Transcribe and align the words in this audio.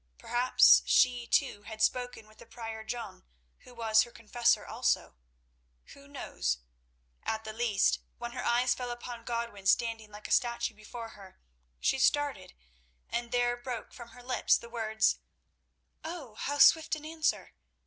Perhaps 0.17 0.81
she, 0.87 1.27
too, 1.27 1.61
had 1.61 1.79
spoken 1.79 2.25
with 2.27 2.39
the 2.39 2.47
Prior 2.47 2.83
John, 2.83 3.23
who 3.59 3.75
was 3.75 4.01
her 4.01 4.09
confessor 4.09 4.65
also. 4.65 5.13
Who 5.93 6.07
knows? 6.07 6.57
At 7.21 7.43
the 7.43 7.53
least, 7.53 7.99
when 8.17 8.31
her 8.31 8.43
eyes 8.43 8.73
fell 8.73 8.89
upon 8.89 9.25
Godwin 9.25 9.67
standing 9.67 10.11
like 10.11 10.27
a 10.27 10.31
statue 10.31 10.73
before 10.73 11.09
her, 11.09 11.39
she 11.79 11.99
started, 11.99 12.55
and 13.09 13.31
there 13.31 13.55
broke 13.55 13.93
from 13.93 14.09
her 14.09 14.23
lips 14.23 14.57
the 14.57 14.69
words: 14.71 15.19
"Oh, 16.03 16.33
how 16.33 16.57
swift 16.57 16.95
an 16.95 17.05
answer!" 17.05 17.53